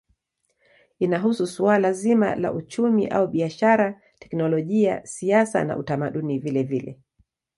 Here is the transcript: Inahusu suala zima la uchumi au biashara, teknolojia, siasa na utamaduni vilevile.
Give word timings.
Inahusu 0.99 1.47
suala 1.47 1.93
zima 1.93 2.35
la 2.45 2.51
uchumi 2.59 3.05
au 3.07 3.27
biashara, 3.27 4.01
teknolojia, 4.19 5.05
siasa 5.05 5.63
na 5.63 5.77
utamaduni 5.77 6.39
vilevile. 6.39 6.99